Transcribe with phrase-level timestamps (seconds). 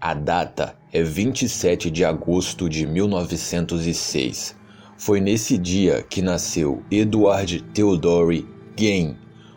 [0.00, 4.54] A data é 27 de agosto de 1906.
[4.96, 9.16] Foi nesse dia que nasceu Edward Theodore Gain,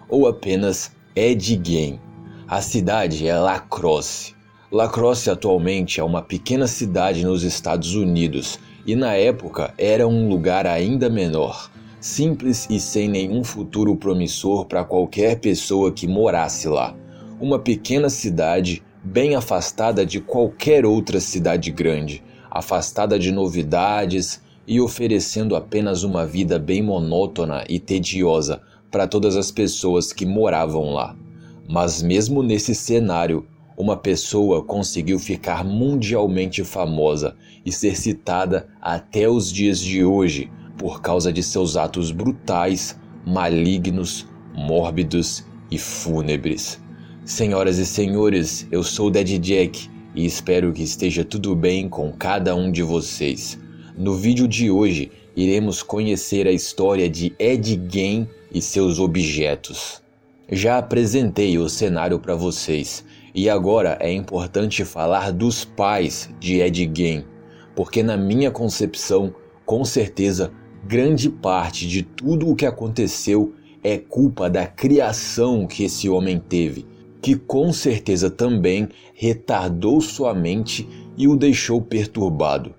[0.10, 2.00] ou apenas Ed Gain.
[2.48, 4.34] A cidade é Lacrosse.
[4.72, 10.66] Lacrosse atualmente é uma pequena cidade nos Estados Unidos e na época era um lugar
[10.66, 11.70] ainda menor,
[12.00, 16.96] simples e sem nenhum futuro promissor para qualquer pessoa que morasse lá.
[17.40, 25.56] Uma pequena cidade bem afastada de qualquer outra cidade grande, afastada de novidades e oferecendo
[25.56, 28.62] apenas uma vida bem monótona e tediosa
[28.92, 31.16] para todas as pessoas que moravam lá.
[31.68, 39.52] Mas, mesmo nesse cenário, uma pessoa conseguiu ficar mundialmente famosa e ser citada até os
[39.52, 46.80] dias de hoje por causa de seus atos brutais, malignos, mórbidos e fúnebres.
[47.32, 52.54] Senhoras e senhores, eu sou Dead Jack e espero que esteja tudo bem com cada
[52.54, 53.58] um de vocês.
[53.98, 60.02] No vídeo de hoje, iremos conhecer a história de Ed Gein e seus objetos.
[60.52, 66.92] Já apresentei o cenário para vocês e agora é importante falar dos pais de Ed
[66.94, 67.24] Gein,
[67.74, 69.34] porque na minha concepção,
[69.66, 70.52] com certeza,
[70.86, 76.91] grande parte de tudo o que aconteceu é culpa da criação que esse homem teve
[77.22, 82.74] que com certeza também retardou sua mente e o deixou perturbado.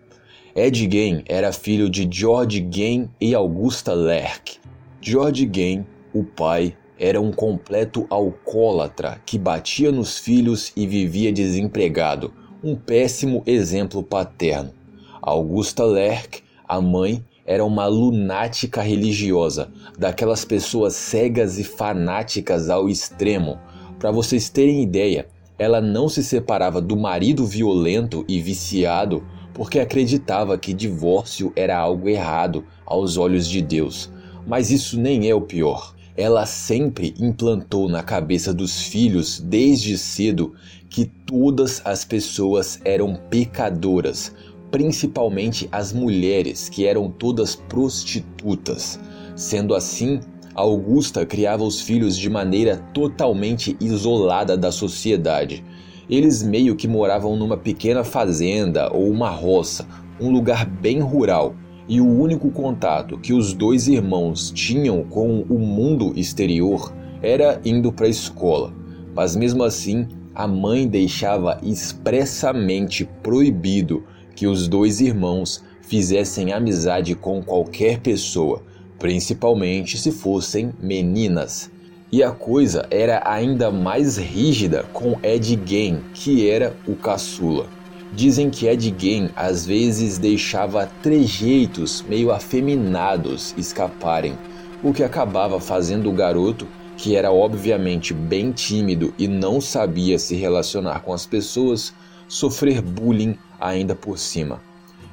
[0.55, 4.59] Ed Gein era filho de George Gein e Augusta Lerck.
[5.01, 12.33] George Gein, o pai, era um completo alcoólatra que batia nos filhos e vivia desempregado,
[12.63, 14.73] um péssimo exemplo paterno.
[15.20, 23.59] Augusta Lerck, a mãe, era uma lunática religiosa, daquelas pessoas cegas e fanáticas ao extremo,
[24.03, 29.22] para vocês terem ideia, ela não se separava do marido violento e viciado
[29.55, 34.11] porque acreditava que divórcio era algo errado aos olhos de Deus.
[34.45, 35.95] Mas isso nem é o pior.
[36.17, 40.52] Ela sempre implantou na cabeça dos filhos desde cedo
[40.91, 44.35] que todas as pessoas eram pecadoras,
[44.73, 48.98] principalmente as mulheres, que eram todas prostitutas.
[49.36, 50.18] Sendo assim,
[50.55, 55.64] Augusta criava os filhos de maneira totalmente isolada da sociedade.
[56.11, 59.86] Eles meio que moravam numa pequena fazenda ou uma roça,
[60.20, 61.55] um lugar bem rural,
[61.89, 66.92] e o único contato que os dois irmãos tinham com o mundo exterior
[67.23, 68.74] era indo para a escola.
[69.14, 74.05] Mas mesmo assim, a mãe deixava expressamente proibido
[74.35, 78.62] que os dois irmãos fizessem amizade com qualquer pessoa,
[79.02, 81.68] principalmente se fossem meninas.
[82.13, 87.67] E a coisa era ainda mais rígida com Ed Gein, que era o caçula.
[88.12, 94.39] Dizem que Ed Gein às vezes deixava trejeitos meio afeminados escaparem,
[94.85, 100.36] o que acabava fazendo o garoto, que era obviamente bem tímido e não sabia se
[100.36, 101.92] relacionar com as pessoas,
[102.29, 104.61] sofrer bullying ainda por cima.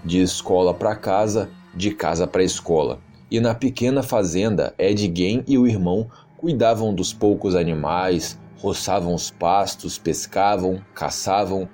[0.05, 2.99] De escola para casa, de casa para escola
[3.31, 9.29] e na pequena fazenda, Ed Gein e o irmão cuidavam dos poucos animais, roçavam os
[9.29, 11.67] pastos, pescavam, caçavam.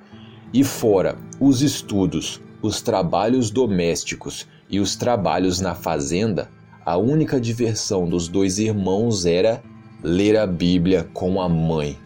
[0.53, 6.49] E fora os estudos, os trabalhos domésticos e os trabalhos na fazenda,
[6.85, 9.63] a única diversão dos dois irmãos era
[10.03, 11.97] ler a Bíblia com a mãe,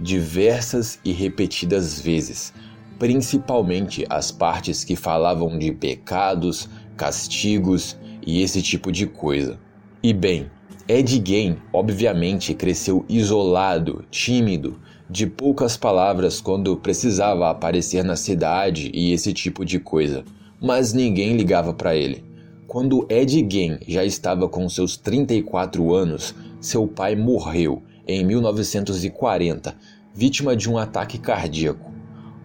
[0.00, 2.52] diversas e repetidas vezes,
[2.98, 9.58] principalmente as partes que falavam de pecados, castigos e esse tipo de coisa.
[10.02, 10.50] E bem,
[10.86, 19.12] Ed Gein obviamente cresceu isolado, tímido, de poucas palavras quando precisava aparecer na cidade e
[19.12, 20.24] esse tipo de coisa,
[20.60, 22.24] mas ninguém ligava para ele.
[22.66, 29.76] Quando Ed Gein já estava com seus 34 anos, seu pai morreu em 1940,
[30.14, 31.92] vítima de um ataque cardíaco.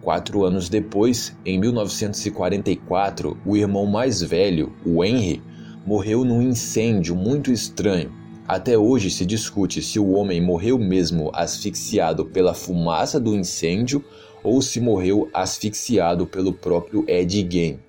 [0.00, 5.42] Quatro anos depois, em 1944, o irmão mais velho, o Henry,
[5.90, 8.12] morreu num incêndio muito estranho.
[8.46, 14.04] Até hoje se discute se o homem morreu mesmo asfixiado pela fumaça do incêndio
[14.44, 17.80] ou se morreu asfixiado pelo próprio Ed Gein.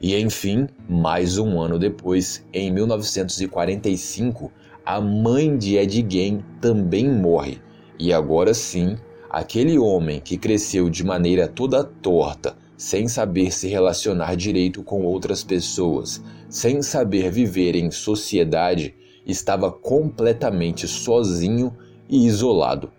[0.00, 4.52] E enfim, mais um ano depois, em 1945,
[4.86, 7.58] a mãe de Ed Gein também morre.
[7.98, 8.96] E agora sim,
[9.28, 15.44] aquele homem que cresceu de maneira toda torta, sem saber se relacionar direito com outras
[15.44, 18.94] pessoas, sem saber viver em sociedade,
[19.26, 21.76] estava completamente sozinho
[22.08, 22.90] e isolado.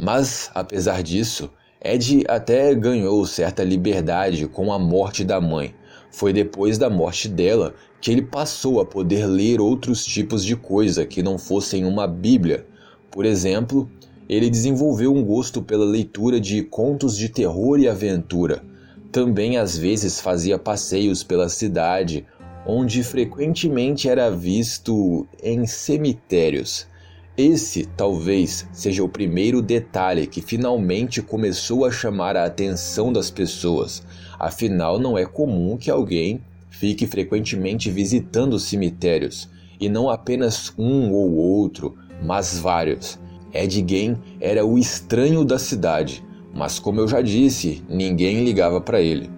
[0.00, 1.50] Mas, apesar disso,
[1.84, 5.74] Ed até ganhou certa liberdade com a morte da mãe.
[6.12, 11.04] Foi depois da morte dela que ele passou a poder ler outros tipos de coisa
[11.04, 12.68] que não fossem uma Bíblia.
[13.10, 13.90] Por exemplo,
[14.28, 18.62] ele desenvolveu um gosto pela leitura de contos de terror e aventura.
[19.14, 22.26] Também às vezes fazia passeios pela cidade,
[22.66, 26.88] onde frequentemente era visto em cemitérios.
[27.36, 34.02] Esse talvez seja o primeiro detalhe que finalmente começou a chamar a atenção das pessoas.
[34.36, 41.36] Afinal, não é comum que alguém fique frequentemente visitando cemitérios, e não apenas um ou
[41.36, 43.16] outro, mas vários.
[43.52, 46.24] Ed Gein era o estranho da cidade,
[46.54, 49.28] mas como eu já disse, ninguém ligava para ele.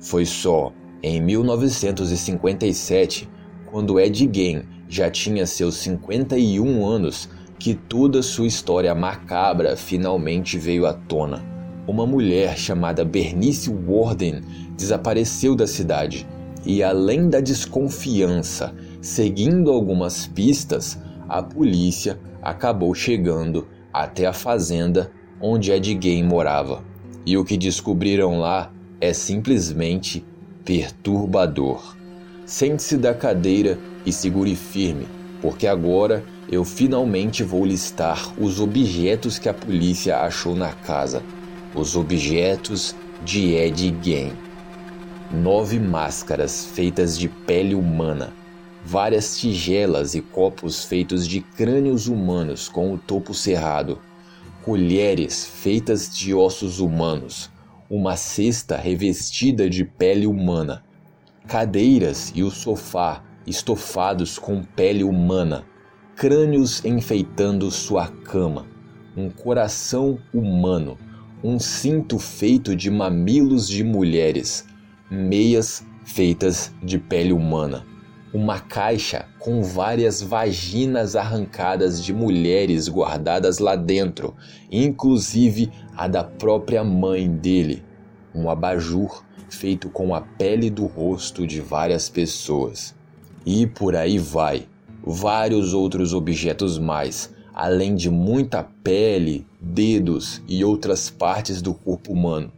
[0.00, 0.72] Foi só
[1.02, 3.28] em 1957,
[3.66, 7.28] quando Ed Gein já tinha seus 51 anos,
[7.58, 11.44] que toda sua história macabra finalmente veio à tona.
[11.86, 14.42] Uma mulher chamada Bernice Warden
[14.76, 16.26] desapareceu da cidade
[16.64, 20.98] e, além da desconfiança, seguindo algumas pistas,
[21.28, 26.82] a polícia acabou chegando até a fazenda onde Ed Gein morava.
[27.24, 28.70] E o que descobriram lá
[29.00, 30.24] é simplesmente
[30.64, 31.96] perturbador.
[32.46, 35.06] Sente-se da cadeira e segure firme,
[35.40, 41.22] porque agora eu finalmente vou listar os objetos que a polícia achou na casa.
[41.74, 44.32] Os objetos de Ed Gein.
[45.30, 48.32] Nove máscaras feitas de pele humana,
[48.82, 53.98] várias tigelas e copos feitos de crânios humanos com o topo cerrado,
[54.68, 57.50] colheres feitas de ossos humanos,
[57.88, 60.84] uma cesta revestida de pele humana,
[61.46, 65.64] cadeiras e o sofá estofados com pele humana,
[66.14, 68.66] crânios enfeitando sua cama,
[69.16, 70.98] um coração humano,
[71.42, 74.66] um cinto feito de mamilos de mulheres,
[75.10, 77.86] meias feitas de pele humana
[78.32, 84.34] uma caixa com várias vaginas arrancadas de mulheres guardadas lá dentro,
[84.70, 87.82] inclusive a da própria mãe dele,
[88.34, 92.94] um abajur feito com a pele do rosto de várias pessoas.
[93.46, 94.66] E por aí vai,
[95.02, 102.52] vários outros objetos mais, além de muita pele, dedos e outras partes do corpo humano,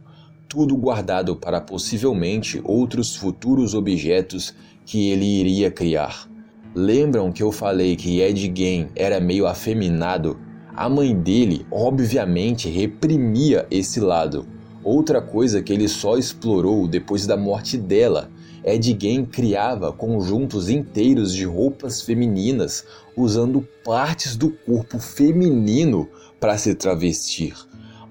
[0.49, 4.53] tudo guardado para possivelmente outros futuros objetos
[4.91, 6.29] que ele iria criar.
[6.75, 10.37] Lembram que eu falei que Ed Gein era meio afeminado?
[10.75, 14.45] A mãe dele, obviamente, reprimia esse lado.
[14.83, 18.29] Outra coisa que ele só explorou depois da morte dela.
[18.65, 22.83] Ed Gein criava conjuntos inteiros de roupas femininas
[23.15, 26.05] usando partes do corpo feminino
[26.37, 27.53] para se travestir.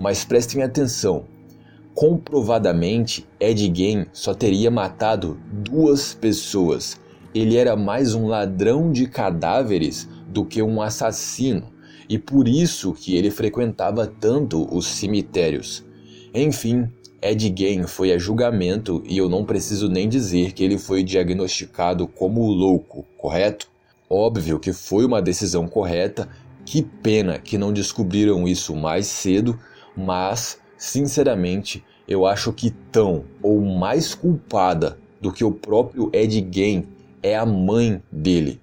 [0.01, 1.27] Mas prestem atenção,
[1.95, 6.99] Comprovadamente, Ed Gein só teria matado duas pessoas.
[7.35, 11.65] Ele era mais um ladrão de cadáveres do que um assassino,
[12.09, 15.85] e por isso que ele frequentava tanto os cemitérios.
[16.33, 16.89] Enfim,
[17.21, 22.07] Ed Gein foi a julgamento e eu não preciso nem dizer que ele foi diagnosticado
[22.07, 23.69] como louco, correto?
[24.09, 26.29] Óbvio que foi uma decisão correta,
[26.65, 29.59] que pena que não descobriram isso mais cedo,
[29.97, 36.87] mas Sinceramente, eu acho que tão ou mais culpada do que o próprio Ed Gein
[37.23, 38.59] é a mãe dele.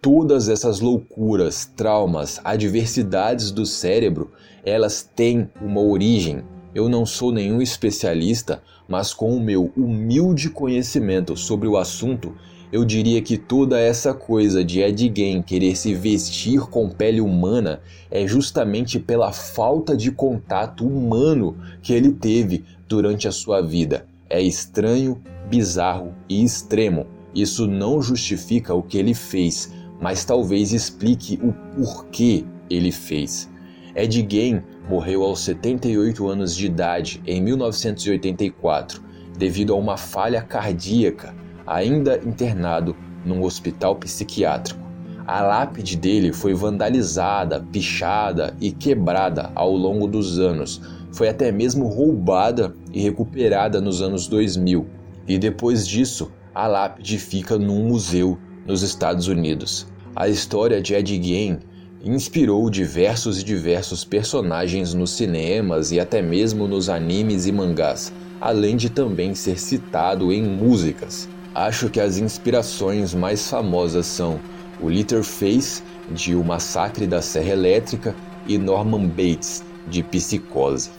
[0.00, 4.30] Todas essas loucuras, traumas, adversidades do cérebro,
[4.64, 6.44] elas têm uma origem.
[6.72, 12.32] Eu não sou nenhum especialista, mas com o meu humilde conhecimento sobre o assunto,
[12.72, 17.80] eu diria que toda essa coisa de Ed Gein querer se vestir com pele humana
[18.10, 24.06] é justamente pela falta de contato humano que ele teve durante a sua vida.
[24.28, 27.06] É estranho, bizarro e extremo.
[27.34, 33.48] Isso não justifica o que ele fez, mas talvez explique o porquê ele fez.
[33.94, 39.02] Ed Gein morreu aos 78 anos de idade em 1984
[39.38, 41.34] devido a uma falha cardíaca
[41.66, 44.86] ainda internado num hospital psiquiátrico.
[45.26, 50.80] A lápide dele foi vandalizada, pichada e quebrada ao longo dos anos.
[51.10, 54.86] Foi até mesmo roubada e recuperada nos anos 2000.
[55.26, 59.88] E depois disso, a lápide fica num museu nos Estados Unidos.
[60.14, 61.58] A história de Ed Gein
[62.04, 68.76] inspirou diversos e diversos personagens nos cinemas e até mesmo nos animes e mangás, além
[68.76, 71.28] de também ser citado em músicas.
[71.56, 74.38] Acho que as inspirações mais famosas são
[74.78, 78.14] o Face de O Massacre da Serra Elétrica
[78.46, 80.90] e Norman Bates de Psicose.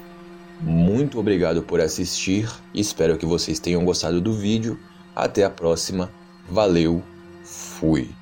[0.59, 4.79] Muito obrigado por assistir, espero que vocês tenham gostado do vídeo.
[5.15, 6.09] Até a próxima,
[6.49, 7.03] valeu,
[7.43, 8.16] fui!